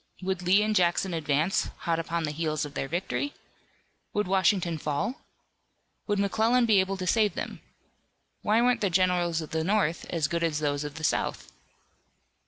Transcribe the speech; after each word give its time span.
Would 0.23 0.41
Lee 0.41 0.63
and 0.63 0.75
Jackson 0.75 1.13
advance, 1.13 1.69
hot 1.81 1.99
upon 1.99 2.23
the 2.23 2.31
heels 2.31 2.65
of 2.65 2.73
their 2.73 2.87
victory? 2.87 3.35
Would 4.13 4.25
Washington 4.27 4.79
fall? 4.79 5.21
Would 6.07 6.17
McClellan 6.17 6.65
be 6.65 6.79
able 6.79 6.97
to 6.97 7.05
save 7.05 7.35
them? 7.35 7.61
Why 8.41 8.63
weren't 8.63 8.81
the 8.81 8.89
generals 8.89 9.41
of 9.41 9.51
the 9.51 9.63
North 9.63 10.07
as 10.09 10.27
good 10.27 10.41
as 10.43 10.57
those 10.57 10.83
of 10.83 10.95
the 10.95 11.03
South? 11.03 11.51